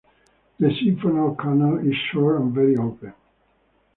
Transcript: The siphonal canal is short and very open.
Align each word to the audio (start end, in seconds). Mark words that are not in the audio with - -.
The 0.59 0.69
siphonal 0.69 1.37
canal 1.37 1.77
is 1.77 1.93
short 2.11 2.41
and 2.41 2.51
very 2.51 2.75
open. 2.75 3.13